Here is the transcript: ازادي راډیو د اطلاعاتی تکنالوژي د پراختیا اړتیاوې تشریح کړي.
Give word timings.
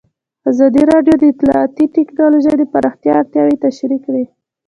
ازادي 0.51 0.83
راډیو 0.91 1.15
د 1.19 1.23
اطلاعاتی 1.33 1.85
تکنالوژي 1.97 2.53
د 2.57 2.63
پراختیا 2.73 3.11
اړتیاوې 3.19 3.55
تشریح 3.65 3.99
کړي. 4.05 4.25